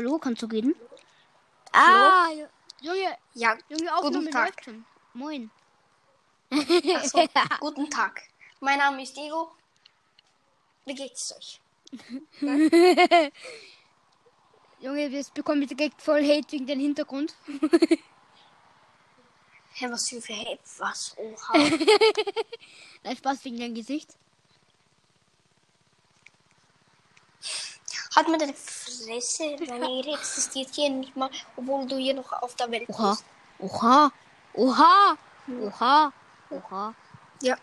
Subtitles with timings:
[0.00, 0.74] hallo, kannst du reden?
[1.72, 2.28] Ah,
[2.80, 4.46] Junge, Ja, Junge, Aufnahme Guten Tag.
[4.46, 4.86] läuft schon.
[5.12, 5.50] Moin.
[6.50, 7.28] ach so,
[7.60, 8.22] guten Tag.
[8.60, 9.52] Mein Name ist Diego.
[10.86, 11.60] Wie geht's euch?
[14.80, 17.34] Junge, wir bekommen direkt voll Hate wegen deinem Hintergrund.
[19.74, 20.60] Hä, was für Hate?
[20.78, 21.14] Was?
[21.18, 21.58] Oha.
[23.04, 24.16] Nein, Spaß wegen deinem Gesicht.
[28.14, 32.70] Hat mir deine Fresse, Ehre existiert hier nicht mal, obwohl du hier noch auf der
[32.70, 33.10] Welt Oha.
[33.10, 33.24] bist.
[33.58, 34.12] Oha.
[34.54, 35.16] Oha.
[35.48, 36.12] Oha.
[36.50, 36.94] Oha.
[37.42, 37.56] Ja.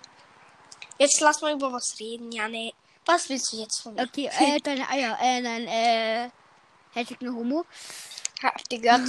[0.97, 2.71] Jetzt lass mal über was reden, Janne.
[3.05, 4.03] Was willst du jetzt von mir?
[4.03, 5.17] Okay, äh, deine Eier.
[5.21, 6.29] Äh, nein, äh.
[6.93, 7.65] Hashtag nur Homo.
[8.41, 9.01] Habt ihr gehört?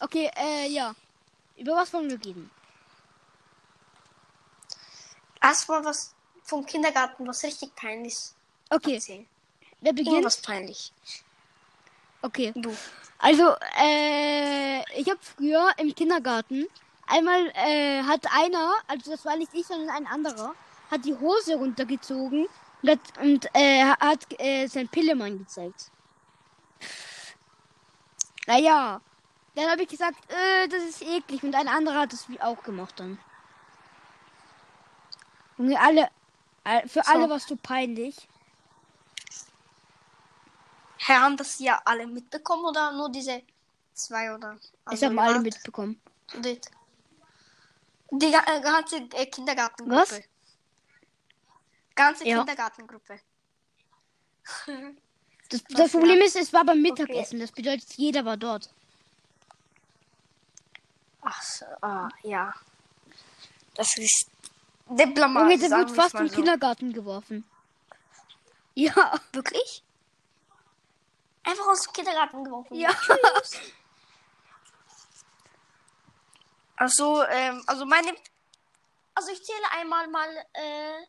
[0.00, 0.94] Okay, äh, ja.
[1.56, 2.50] Über was wollen wir reden?
[5.40, 8.35] Erstmal was vom Kindergarten, was richtig peinlich ist.
[8.70, 9.26] Okay, Erzählen.
[9.80, 10.08] wer beginnt?
[10.08, 10.92] Irgendwas peinlich.
[12.22, 12.52] Okay.
[12.56, 12.74] Du.
[13.18, 16.66] Also, äh, ich habe früher im Kindergarten
[17.06, 20.54] einmal äh, hat einer, also das war nicht ich, sondern ein anderer,
[20.90, 22.46] hat die Hose runtergezogen
[22.82, 25.90] und hat, und, äh, hat äh, sein Pillemann gezeigt.
[28.46, 29.00] Naja,
[29.54, 32.62] dann habe ich gesagt, äh, das ist eklig und ein anderer hat es wie auch
[32.62, 33.18] gemacht dann.
[35.58, 36.08] Junge, alle,
[36.64, 37.10] all- für So.
[37.12, 38.28] alle warst du peinlich.
[41.08, 43.42] Haben das ja alle mitbekommen oder nur diese
[43.94, 44.58] zwei oder?
[44.90, 45.44] Es haben alle jemand?
[45.44, 46.00] mitbekommen.
[46.42, 46.60] Die,
[48.10, 50.00] die äh, ganze äh, Kindergartengruppe.
[50.00, 50.20] Was?
[51.94, 52.38] Ganze Ja.
[52.38, 53.20] Kindergartengruppe.
[55.48, 57.38] Das, das Problem ist, es war beim Mittagessen.
[57.38, 58.68] Das bedeutet, jeder war dort.
[61.20, 62.52] Ach so, ah, ja.
[63.74, 64.26] Das ist
[64.88, 65.52] diplomatisch.
[65.52, 66.34] Junge, der sagen wird wir's fast im so.
[66.34, 67.44] Kindergarten geworfen.
[68.74, 69.20] Ja.
[69.32, 69.84] Wirklich?
[71.46, 72.74] Einfach aus dem Kindergarten geworfen.
[72.74, 72.90] Ja.
[76.76, 78.12] Also, ähm, also meine.
[79.14, 81.06] Also ich zähle einmal mal äh,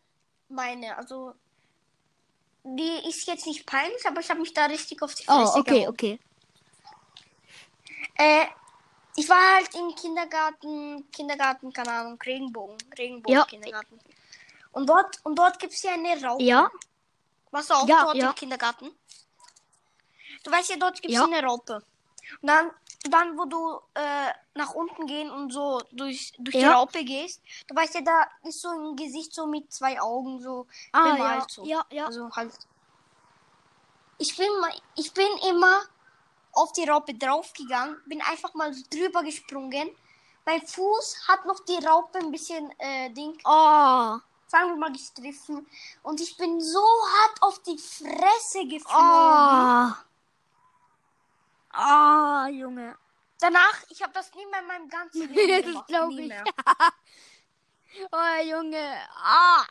[0.50, 0.98] meine.
[0.98, 1.34] Also
[2.64, 5.60] die ist jetzt nicht peinlich, aber ich habe mich da richtig auf die Fresse Oh,
[5.60, 5.90] okay, gehauen.
[5.90, 6.20] okay.
[8.16, 8.46] Äh,
[9.16, 13.46] ich war halt im Kindergarten, Kindergarten, keine Ahnung, Regenbogen, Regenbogen Ja.
[13.46, 14.00] Kindergarten.
[14.72, 16.44] Und dort, und dort gibt es ja eine Raupe.
[16.44, 16.70] Ja.
[17.52, 18.30] Warst du auch Ja, dort ja.
[18.30, 18.92] im Kindergarten?
[20.48, 21.26] Du weißt ja, dort gibt es Ja.
[21.26, 21.84] eine Raupe.
[22.42, 22.72] Und dann,
[23.10, 26.76] dann wo du äh, nach unten gehen und so durch, durch die Ja.
[26.78, 30.66] Raupe gehst, du weißt ja, da ist so ein Gesicht so mit zwei Augen so
[30.94, 31.42] Ah, bemalt.
[31.42, 31.66] ja, so.
[31.66, 32.06] ja, ja.
[32.06, 32.54] Also halt.
[34.20, 34.48] Ich bin,
[34.96, 35.82] ich bin immer
[36.54, 39.90] auf die Raupe draufgegangen, bin einfach mal so drüber gesprungen.
[40.46, 44.18] Mein Fuß hat noch die Raupe ein bisschen äh, Ding, Oh.
[44.48, 45.68] sagen wir mal, gestriffen.
[46.04, 49.92] Und ich bin so hart auf die Fresse geflogen.
[49.92, 50.07] Oh.
[51.78, 52.96] Oh, Junge.
[53.40, 55.88] Danach, ich habe das nie mehr in meinem ganzen Leben das gemacht.
[55.88, 58.08] glaube nie ich.
[58.12, 58.96] Oh, Junge.
[59.24, 59.64] Ah.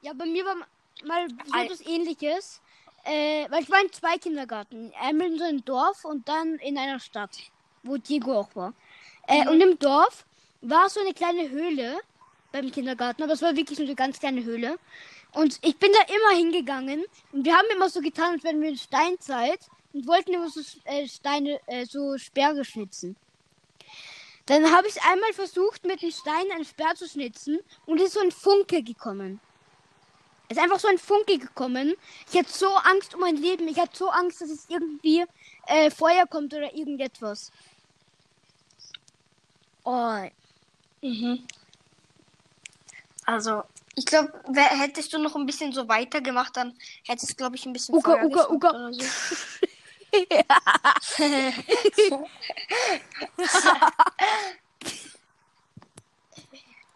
[0.00, 0.56] Ja, bei mir war
[1.04, 2.60] mal so etwas ähnliches.
[3.04, 4.92] Äh, weil ich war in zwei Kindergarten.
[5.00, 7.36] Einmal in so einem Dorf und dann in einer Stadt,
[7.82, 8.74] wo Diego auch war.
[9.26, 10.24] Äh, Und im Dorf
[10.60, 11.98] war so eine kleine Höhle
[12.52, 14.78] beim Kindergarten, aber es war wirklich so eine ganz kleine Höhle.
[15.32, 18.68] Und ich bin da immer hingegangen und wir haben immer so getan, als wären wir
[18.68, 19.58] in Steinzeit
[19.92, 23.16] und wollten immer so äh, Steine, äh, so Sperre schnitzen.
[24.46, 28.20] Dann habe ich einmal versucht, mit dem Stein einen Sperr zu schnitzen und ist so
[28.20, 29.40] ein Funke gekommen.
[30.48, 31.94] Es ist einfach so ein Funke gekommen.
[32.30, 33.68] Ich hatte so Angst um mein Leben.
[33.68, 35.24] Ich hatte so Angst, dass es irgendwie
[35.66, 37.52] äh, Feuer kommt oder irgendetwas.
[39.84, 40.18] Oh,
[41.02, 41.46] Mhm.
[43.26, 43.64] Also,
[43.94, 47.72] ich glaube, hättest du noch ein bisschen so weitergemacht, dann hättest du, glaube ich, ein
[47.72, 48.70] bisschen Uga, Feuer Uga.
[48.70, 49.04] oder so.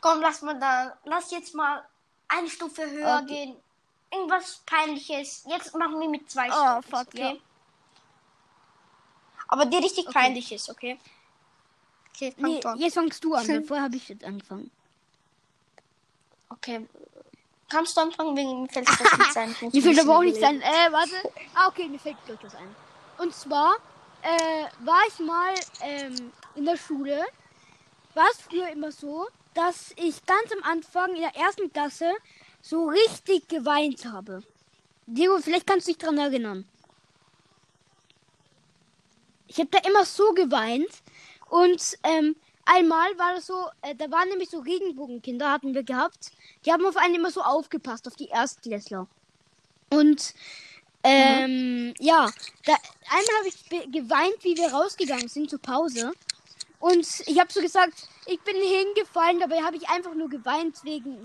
[0.01, 1.85] Komm, lass mal da, lass jetzt mal
[2.29, 3.47] eine Stufe höher Okay.
[3.47, 3.57] gehen.
[4.13, 5.45] Irgendwas peinliches.
[5.49, 7.21] Jetzt machen wir mit zwei Oh, Stufen, fuck, okay?
[7.21, 7.37] ja.
[9.49, 10.13] Aber die richtig Okay.
[10.15, 10.99] peinlich ist, okay?
[12.15, 14.71] Okay, fang nee, jetzt fangst du an, vorher habe ich jetzt angefangen.
[16.51, 16.87] Okay.
[17.69, 19.51] Kannst du anfangen, wegen mir fällt das nicht sein.
[19.51, 20.61] Ich muss Mir ein fällt aber auch bisschen nichts ein.
[20.63, 21.17] Äh, warte.
[21.55, 22.77] Ah, okay, mir fällt was ein.
[23.19, 23.77] Und zwar
[24.23, 27.25] äh, war ich mal ähm, in der Schule.
[28.15, 32.13] War es früher immer so, dass ich ganz am Anfang in der ersten Klasse
[32.61, 34.43] so richtig geweint habe.
[35.07, 36.67] Diego, vielleicht kannst du dich dran erinnern.
[39.47, 40.91] Ich habe da immer so geweint
[41.49, 42.35] und ähm,
[42.65, 46.33] einmal war das so, äh, da waren nämlich so Regenbogenkinder, hatten wir gehabt.
[46.65, 49.07] Die haben auf einen immer so aufgepasst, auf die Erstklässler.
[49.91, 50.35] Und
[51.07, 52.31] Ähm, ja,
[52.65, 52.75] da,
[53.09, 56.13] einmal habe ich geweint, wie wir rausgegangen sind zur Pause.
[56.81, 61.19] Und ich habe so gesagt, ich bin hingefallen, dabei habe ich einfach nur geweint wegen,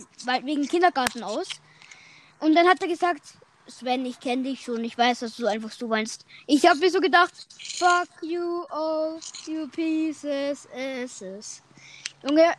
[0.44, 1.48] wegen Kindergarten aus.
[2.40, 3.22] Und dann hat er gesagt,
[3.68, 6.26] Sven, ich kenne dich schon, ich weiß, dass du einfach so weinst.
[6.48, 7.34] Ich habe mir so gedacht,
[7.78, 11.62] fuck you all, you pieces, asses.
[12.24, 12.54] Junge,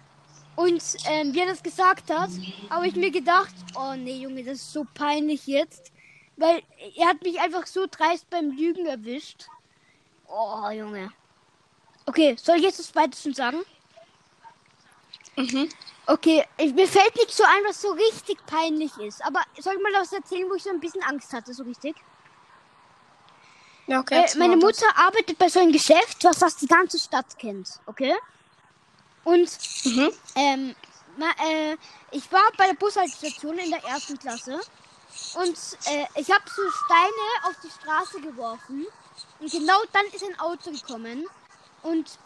[0.57, 2.31] und ähm, wie er das gesagt hat,
[2.69, 5.93] habe ich mir gedacht, oh nee, Junge, das ist so peinlich jetzt.
[6.37, 6.63] Weil
[6.97, 9.47] er hat mich einfach so dreist beim Lügen erwischt.
[10.27, 11.13] Oh, Junge.
[12.07, 13.63] Okay, soll ich jetzt das Zweite schon sagen?
[15.37, 15.69] Mhm.
[16.07, 19.25] Okay, ich, mir fällt nicht so ein, was so richtig peinlich ist.
[19.25, 21.97] Aber soll ich mal was erzählen, wo ich so ein bisschen Angst hatte, so richtig?
[23.87, 24.25] Ja, okay.
[24.25, 24.81] Äh, meine mal das.
[24.83, 28.15] Mutter arbeitet bei so einem Geschäft, was fast die ganze Stadt kennt, okay?
[29.25, 29.49] Und
[29.85, 30.13] Mhm.
[30.35, 30.75] ähm,
[31.17, 31.77] ma, äh,
[32.11, 34.61] ich war bei der Bushaltestation in der ersten Klasse
[35.37, 35.57] und
[35.87, 38.87] äh, ich habe so Steine auf die Straße geworfen
[39.41, 41.27] und genau dann ist ein Auto gekommen
[41.83, 42.19] und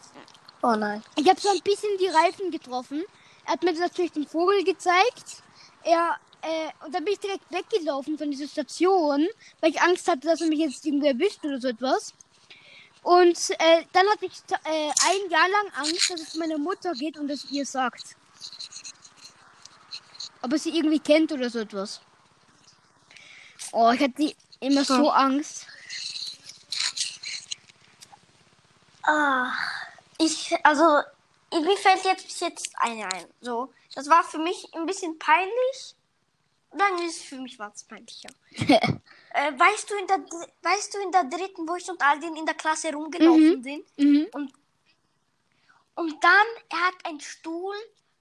[0.61, 1.03] Oh nein.
[1.15, 3.03] ich habe so ein bisschen die Reifen getroffen.
[3.45, 5.43] Er hat mir natürlich den Vogel gezeigt.
[5.83, 9.27] Er, äh, und dann bin ich direkt weggelaufen von dieser Station,
[9.61, 12.13] weil ich Angst hatte, dass er mich jetzt irgendwie erwischt oder so etwas.
[13.03, 14.33] Und äh, dann hatte ich
[14.65, 18.15] äh, ein Jahr lang Angst, dass es meiner Mutter geht und es ihr sagt.
[20.41, 22.01] Ob er sie irgendwie kennt oder so etwas.
[23.71, 25.65] Oh, ich hatte immer so Angst.
[29.03, 29.53] Ah,
[30.17, 31.01] ich, also,
[31.51, 33.25] mir fällt jetzt bis jetzt eine ein.
[33.41, 35.95] So, das war für mich ein bisschen peinlich.
[36.71, 38.29] Dann ist es für mich was peinlicher.
[38.51, 40.19] äh, weißt du in der,
[40.61, 43.85] weißt du in der dritten, wo ich und Aldin in der Klasse rumgelaufen sind?
[43.97, 44.27] Mhm.
[44.33, 44.53] Und,
[45.95, 47.75] und dann, er hat einen Stuhl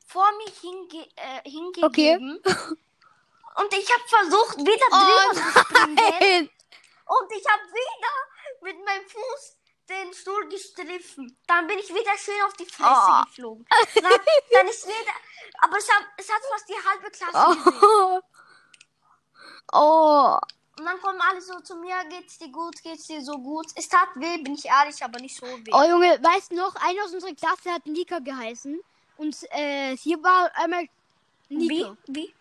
[0.07, 2.41] vor mich hinge, äh, hingegeben.
[3.57, 6.51] Und ich habe versucht, wieder drüber zu springen.
[7.07, 8.13] Und ich habe wieder
[8.63, 9.57] mit meinem Fuß
[9.89, 11.39] den Stuhl gestriffen.
[11.47, 13.25] Dann bin ich wieder schön auf die Fresse Oh.
[13.25, 13.67] geflogen.
[13.95, 14.13] Dann,
[14.53, 15.13] dann ist wieder.
[15.61, 17.81] Aber es hat, es hat fast die halbe Klasse gesehen.
[17.83, 18.21] Oh.
[19.73, 20.39] oh.
[20.79, 23.67] Und dann kommen alle so zu mir, geht's dir gut, geht's dir so gut.
[23.77, 25.71] Es tat weh, bin ich ehrlich, aber nicht so weh.
[25.73, 28.79] Oh Junge, weißt du noch, einer aus unserer Klasse hat Nika geheißen.
[29.17, 30.87] Und äh, sie war einmal
[31.49, 31.57] wie?
[31.69, 31.97] Nika.
[32.09, 32.35] Wie?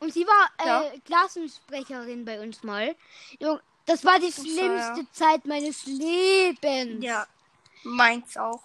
[0.00, 1.00] Und sie war äh, Ja.
[1.04, 2.94] Klassensprecherin bei uns mal.
[3.40, 5.06] Junge, das war die schlimmste ja.
[5.12, 7.04] Zeit meines Lebens.
[7.04, 7.26] Ja,
[7.84, 8.62] meins auch.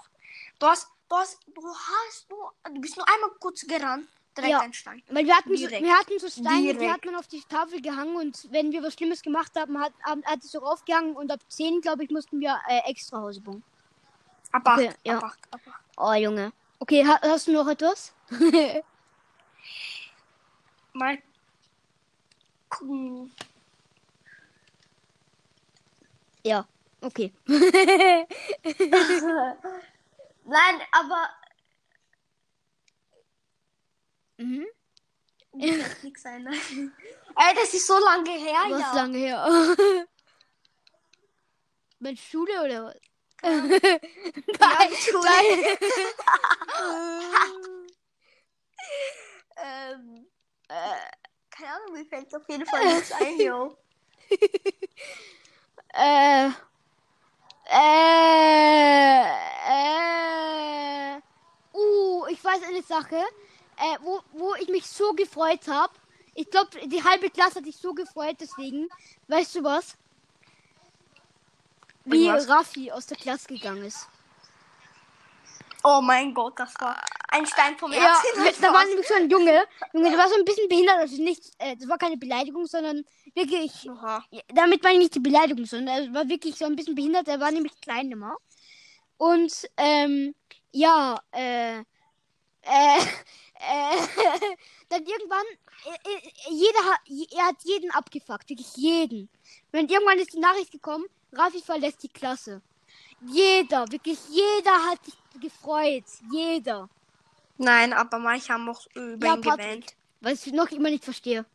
[0.59, 4.07] Du hast, du hast, du hast nur, du bist nur einmal kurz gerannt,
[4.37, 4.59] direkt Ja.
[4.59, 5.01] ein Stein.
[5.09, 6.91] Weil wir hatten, so, wir hatten so Steine, die Direkt.
[6.93, 10.43] hat man auf die Tafel gehangen und wenn wir was Schlimmes gemacht haben, hat, hat,
[10.43, 13.63] es so raufgehangen und ab 10, glaube ich, mussten wir äh, extra Hause bauen.
[14.51, 15.17] Ab acht, Okay, ja.
[15.17, 15.81] ab acht, ab acht.
[15.97, 16.51] Oh Junge.
[16.79, 18.13] Okay, ha hast du noch etwas?
[20.93, 21.17] Mal
[22.69, 23.33] gucken.
[26.43, 26.67] ja,
[27.01, 27.33] okay.
[30.45, 31.29] Nein, aber
[34.37, 34.67] mhm.
[35.53, 36.47] mir fällt nichts ein.
[36.47, 38.93] Ey, das ist so lange her, Was ja.
[38.93, 39.47] lange her?
[41.99, 42.99] Mit Schule oder was?
[44.59, 45.29] Ja, Schule.
[49.57, 50.32] ähm,
[50.73, 50.95] äh,
[51.49, 53.77] keine Ahnung, mir fällt auf jeden Fall nichts ein, yo.
[55.95, 56.49] Äh.
[57.65, 59.23] Äh.
[59.69, 61.21] Äh.
[61.71, 63.17] Uh, ich weiß eine Sache,
[63.77, 65.93] äh, wo, wo ich mich so gefreut habe.
[66.33, 68.89] Ich glaube, die halbe Klasse hat sich so gefreut, deswegen.
[69.27, 69.95] Weißt du was?
[72.05, 72.49] Wie was?
[72.49, 74.07] Raffi aus der Klasse gegangen ist.
[75.83, 76.97] Oh mein Gott, das war
[77.29, 78.61] ein Stein vom Ja, Herzen.
[78.61, 79.65] da war nämlich so ein Junge.
[79.93, 80.97] Junge, der war so ein bisschen behindert.
[80.97, 83.03] Also nicht, äh, das war keine Beleidigung, sondern
[83.35, 84.23] wirklich Oha.
[84.31, 87.27] Ja, damit meine ich nicht die Beleidigung, sondern er war wirklich so ein bisschen behindert.
[87.27, 88.37] Er war nämlich klein immer.
[89.17, 90.33] Und, ähm,
[90.71, 91.83] ja, äh, äh,
[93.55, 93.97] äh,
[94.89, 95.45] dann irgendwann,
[95.85, 97.01] äh, äh, jeder hat,
[97.35, 99.29] er hat jeden abgefuckt, wirklich jeden.
[99.73, 102.61] Und irgendwann ist die Nachricht gekommen, Raffi verlässt die Klasse.
[103.25, 106.03] Jeder, wirklich jeder hat sich gefreut.
[106.31, 106.89] Jeder.
[107.57, 109.65] Nein, aber manche haben auch über Ja, ihn Patrick.
[109.65, 109.95] gewählt.
[110.21, 111.45] Was ich noch immer nicht verstehe.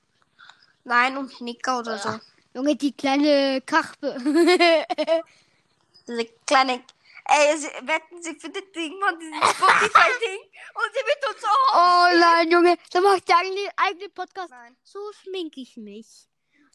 [0.84, 2.18] Nein, und Nika oder so.
[2.54, 4.16] Junge, die kleine Kachpe.
[6.06, 6.82] Diese kleine.
[7.30, 10.40] Ey, sie, wetten, sie findet irgendwann dieses Spotify-Ding
[10.74, 11.74] und sie wird uns auch.
[11.74, 14.48] Oh nein, Junge, da macht der eigene, eigene Podcast.
[14.48, 14.74] Nein.
[14.82, 16.26] So schminke ich mich.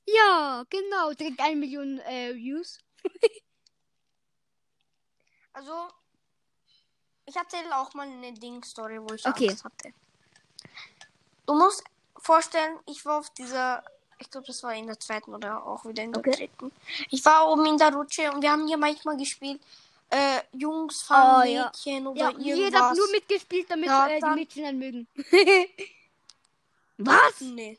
[0.06, 2.78] Ja, genau, direkt eine Million äh, Views.
[5.54, 5.88] Also,
[7.26, 9.50] ich erzähle auch mal eine Ding-Story, wo ich Okay.
[9.50, 9.94] Angst hatte.
[11.46, 11.84] Du musst
[12.18, 13.84] vorstellen, ich war auf dieser
[14.20, 16.32] Ich glaube, das war in der zweiten oder auch wieder in der Okay.
[16.32, 16.72] dritten.
[17.10, 19.62] Ich war oben in der Rutsche und wir haben hier manchmal gespielt.
[20.10, 21.66] Äh, Jungs Oh, fangen ja.
[21.66, 22.56] Mädchen oder Ja, irgendwas.
[22.58, 25.08] jeder hat nur mitgespielt, damit Ja, äh, die Mädchen dann mögen.
[26.98, 27.42] Was?
[27.42, 27.78] Nee.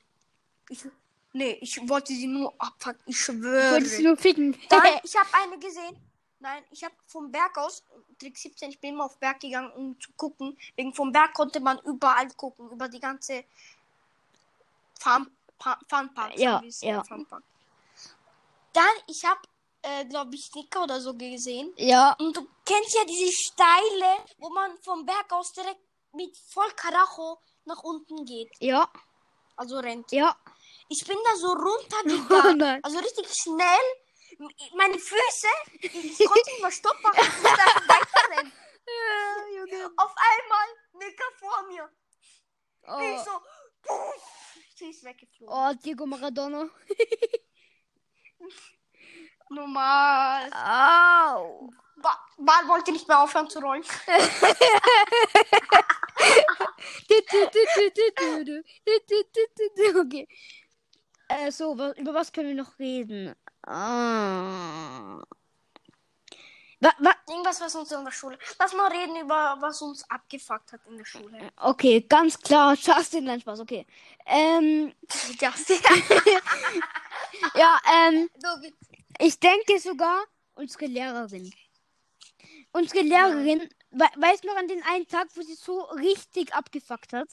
[0.68, 0.84] Ich,
[1.32, 3.00] nee, ich wollte sie nur abpacken.
[3.06, 3.70] Ich Ich schwöre.
[3.72, 4.58] wollte sie nur ficken.
[4.68, 5.96] Dann, ich habe eine gesehen.
[6.44, 7.82] Nein, ich habe vom Berg aus,
[8.18, 10.58] Trick 17, ich bin immer auf Berg gegangen, um zu gucken.
[10.76, 13.44] Wegen vom Berg konnte man überall gucken, über die ganze
[15.00, 16.38] Farm, Pa- Funpark.
[16.38, 17.02] Ja, es, ja.
[17.02, 17.42] Funpark.
[18.74, 19.40] Dann, ich habe,
[19.80, 21.72] äh, glaube ich, Snicker oder so gesehen.
[21.78, 25.80] ja, Und du kennst ja diese Steile, wo man vom Berg aus direkt
[26.12, 28.50] mit voll Karacho nach unten geht.
[28.58, 28.86] ja,
[29.56, 30.12] Also rennt.
[30.12, 30.36] ja.
[30.90, 32.58] Ich bin da so Oh runtergegangen.
[32.58, 32.84] nein.
[32.84, 33.86] also richtig schnell.
[34.74, 35.48] Meine Füße,
[35.80, 37.18] ich konnte nicht mehr Stopp machen.
[37.20, 38.52] Ich musste einfach weiterrennen.
[39.96, 41.88] Auf einmal Nicker vor mir.
[42.82, 43.40] Ich Oh, so,
[43.82, 45.48] puff, sie ist weggeflogen.
[45.54, 46.68] oh Diego Maradona.
[49.50, 50.50] Normal.
[50.52, 51.70] Au.
[51.96, 53.84] Ba Ball wollte nicht mehr aufhören zu rollen.
[59.96, 60.28] Okay.
[61.28, 63.34] Äh, so, über was können wir noch reden?
[63.66, 65.22] Ah.
[66.80, 68.38] Wa, wa, Irgendwas, was uns in der Schule.
[68.58, 71.50] Lass mal reden über, was uns abgefuckt hat in der Schule.
[71.56, 73.86] okay, ganz klar, Justin, nein, Spaß, okay.
[74.26, 74.92] Ähm,
[75.40, 75.78] Justin.
[77.54, 78.70] ja, ähm, Du,
[79.18, 81.50] ich denke sogar unsere Lehrerin.
[82.72, 87.12] Unsere Lehrerin, we weißt du noch an den einen Tag, wo sie so richtig abgefuckt
[87.14, 87.28] hat?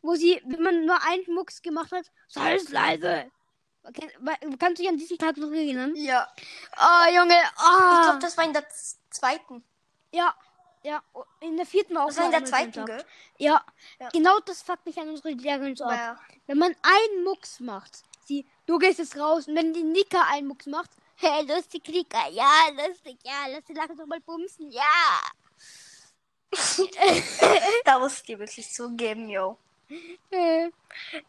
[0.00, 3.30] Wo sie, wenn man nur einen Mucks gemacht hat, sei es leise.
[4.58, 5.94] Kannst du dich an diesen Tag noch erinnern?
[5.96, 6.28] ja.
[6.78, 8.02] Oh, Junge, Ich ah.
[8.04, 8.64] glaube, das war in der
[9.10, 9.64] zweiten.
[10.12, 10.34] Ja,
[10.82, 12.06] ja, oh, in der vierten auch.
[12.06, 13.04] Das war in der zweiten, gell?
[13.38, 13.64] Ja,
[13.98, 14.08] Ja.
[14.10, 15.92] genau das fuckt mich an unsere Lehrerin so ab.
[15.92, 16.20] Ja.
[16.46, 20.46] Wenn man einen Mucks macht, sie, du gehst jetzt raus und wenn die Nika einen
[20.46, 24.82] Mucks macht, hey, lustig, Nika, ja, lustig, ja, lass die Lache doch mal bumsen, ja.
[27.84, 29.58] Da muss ich dir wirklich zugeben, yo.
[30.30, 30.70] Äh,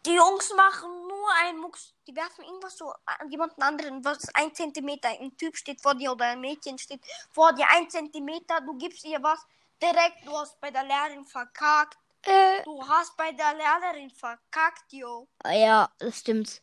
[0.05, 1.93] Die Jungs machen nur einen Mucks.
[2.07, 5.09] Die werfen irgendwas so an jemanden anderen, was ein Zentimeter.
[5.09, 8.61] Ein Typ steht vor dir oder ein Mädchen steht vor dir, ein Zentimeter.
[8.61, 9.39] Du gibst ihr was
[9.81, 10.25] direkt.
[10.25, 11.97] Du hast bei der Lehrerin verkackt.
[12.23, 15.27] äh, Du hast bei der Lehrerin verkackt, yo.
[15.43, 16.61] ah, ja, das stimmt.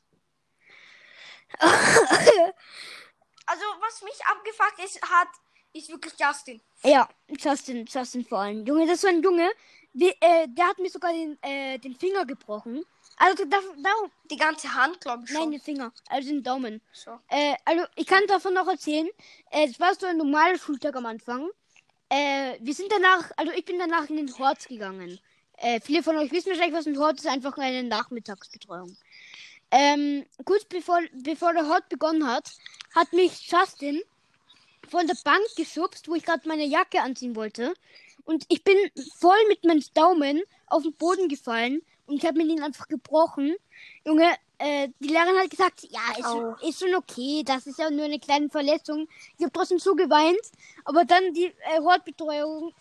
[3.47, 5.29] Also, was mich abgefuckt ist, hat,
[5.75, 6.63] ist wirklich Justin.
[6.83, 8.65] Ja, Justin, Justin vor allem.
[8.65, 9.51] Junge, das war ein Junge,
[9.95, 12.85] wie, äh, der hat mir sogar den, äh, den Finger gebrochen.
[13.17, 13.91] Also, da, da,
[14.31, 15.51] Die ganze Hand, glaube ich nein, schon.
[15.53, 16.81] den Finger, also den Daumen.
[16.93, 17.13] So.
[17.29, 19.09] Äh, also ich kann davon noch erzählen.
[19.51, 21.49] Äh, es war so ein normaler Schultag am Anfang.
[22.09, 25.21] Äh, wir sind danach, also ich bin danach in den Hort gegangen.
[25.59, 28.97] Äh, viele von euch wissen wahrscheinlich, was ein Hort ist, einfach eine Nachmittagsbetreuung.
[29.71, 32.53] Ähm, kurz bevor, bevor der Hort begonnen hat,
[32.95, 34.03] hat mich Justin
[34.89, 37.75] von der Bank geschubst, wo ich gerade meine Jacke anziehen wollte.
[38.25, 38.77] Und ich bin
[39.19, 43.55] voll mit meinem Daumen auf den Boden gefallen und ich habe mir den einfach gebrochen.
[44.05, 47.91] Junge, äh, die Lehrerin hat gesagt, ja, ist, schon, ist schon okay, das ist ja
[47.91, 49.09] nur eine kleine Verletzung.
[49.37, 50.41] Ich habe trotzdem so geweint,
[50.85, 52.73] aber dann die äh, Hortbetreuerin,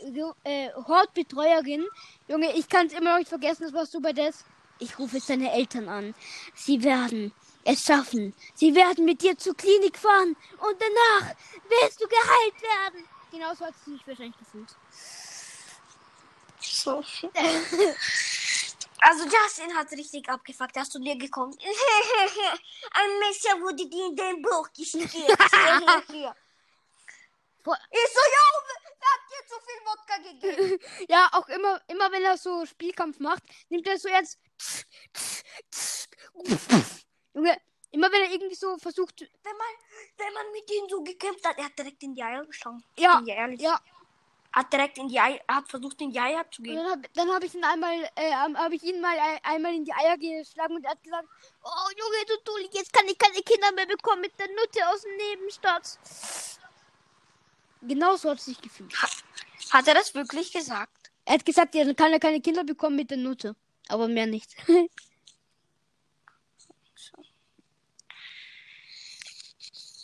[0.43, 1.85] äh, Hortbetreuerin,
[2.27, 4.45] Junge, ich kann es immer noch nicht vergessen, das war bei das.
[4.79, 6.13] Ich rufe jetzt deine Eltern an.
[6.55, 7.31] Sie werden
[7.63, 8.33] es schaffen.
[8.53, 11.35] Sie werden mit dir zur Klinik fahren und danach
[11.69, 13.07] wirst du geheilt werden.
[13.31, 14.75] Genau so hat sie sich wahrscheinlich gefühlt.
[16.63, 17.03] So.
[19.05, 20.77] Also Justin hat richtig abgefuckt.
[20.77, 21.53] Hast du dir gekommen?
[21.59, 24.69] Ein Messer wurde dir in den Bauch.
[27.63, 28.45] Vor- ich so, ja,
[29.01, 30.79] hat dir zu viel Wodka gegeben?
[31.09, 34.39] Ja, auch immer, immer wenn er so Spielkampf macht, nimmt er so jetzt.
[37.33, 39.19] Junge, immer wenn er irgendwie so versucht.
[39.19, 39.67] Wenn man,
[40.17, 42.81] wenn man mit ihm so gekämpft hat, er hat direkt in die Eier geschlagen.
[42.97, 43.21] Ja,
[43.61, 43.81] ja.
[44.53, 46.77] Hat direkt in die Eier, er hat versucht in die Eier zu Und gehen.
[47.15, 49.93] dann habe hab ich ihn einmal, äh, habe ich ihn mal ein, einmal in die
[49.93, 51.27] Eier geschlagen und er hat gesagt,
[51.63, 55.01] oh Junge, du Dulli, jetzt kann ich keine Kinder mehr bekommen mit der Nutte aus
[55.01, 55.97] dem Nebenstadt.
[57.81, 58.93] Genau so hat es sich gefühlt.
[59.71, 61.11] Hat er das wirklich gesagt?
[61.25, 63.55] Er hat gesagt, er kann ja keine Kinder bekommen mit der Nutte.
[63.89, 64.55] Aber mehr nicht.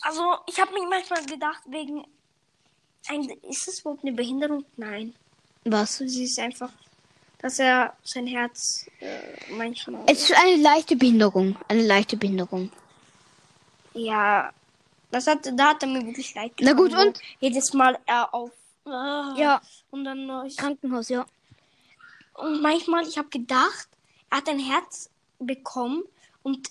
[0.02, 2.06] Also, ich habe mich manchmal gedacht, wegen.
[3.10, 4.64] Ein, ist es überhaupt eine Behinderung?
[4.76, 5.14] Nein.
[5.64, 5.98] Was?
[5.98, 6.70] Sie ist einfach,
[7.38, 10.02] dass er sein Herz äh, manchmal.
[10.06, 11.56] Es ist eine leichte Behinderung.
[11.68, 12.70] Eine leichte Behinderung.
[13.94, 14.52] Ja,
[15.10, 17.20] das hat, da hat er mir wirklich leid Na gut, getan, und?
[17.40, 18.52] Jedes Mal er auf.
[18.84, 20.28] Ah, Ja, Und dann.
[20.30, 21.26] äh, Ich, Krankenhaus, ja.
[22.34, 23.88] und manchmal, ich habe gedacht,
[24.30, 26.02] er hat ein Herz bekommen
[26.42, 26.70] und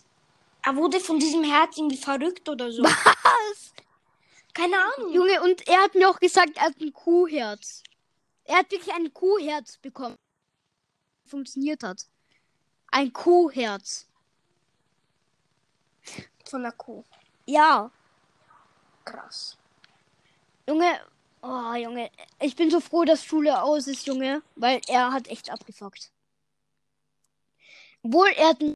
[0.66, 2.84] Er wurde von diesem Herz irgendwie verrückt oder so.
[2.84, 3.74] Was?
[4.60, 5.14] Keine Ahnung.
[5.14, 7.82] Junge, und er hat mir auch gesagt, er hat ein Kuhherz.
[8.44, 10.18] Er hat wirklich ein Kuhherz bekommen.
[11.26, 12.06] Funktioniert hat.
[12.92, 14.06] Ein Kuhherz.
[16.50, 17.06] Von der Kuh.
[17.46, 17.90] Ja.
[19.06, 19.58] Krass.
[20.68, 21.00] Junge,
[21.42, 22.12] oh Junge,
[22.42, 26.12] ich bin so froh, dass Schule aus ist, Junge, weil er hat echt abgefuckt.
[28.04, 28.76] Obwohl er hat ein